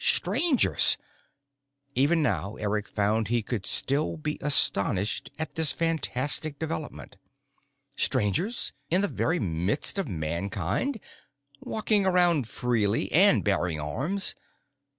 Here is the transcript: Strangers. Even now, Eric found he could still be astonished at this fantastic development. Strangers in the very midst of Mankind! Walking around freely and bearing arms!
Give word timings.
Strangers. 0.03 0.97
Even 1.93 2.23
now, 2.23 2.55
Eric 2.55 2.87
found 2.87 3.27
he 3.27 3.43
could 3.43 3.67
still 3.67 4.17
be 4.17 4.39
astonished 4.41 5.29
at 5.37 5.53
this 5.53 5.71
fantastic 5.71 6.57
development. 6.57 7.17
Strangers 7.95 8.73
in 8.89 9.01
the 9.01 9.07
very 9.07 9.37
midst 9.39 9.99
of 9.99 10.07
Mankind! 10.07 10.99
Walking 11.59 12.07
around 12.07 12.47
freely 12.49 13.11
and 13.11 13.43
bearing 13.43 13.79
arms! 13.79 14.33